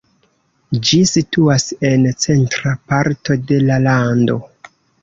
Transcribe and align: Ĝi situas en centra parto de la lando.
Ĝi 0.87 1.01
situas 1.09 1.67
en 1.91 2.09
centra 2.27 2.75
parto 2.91 3.39
de 3.53 3.65
la 3.71 3.79
lando. 3.89 4.43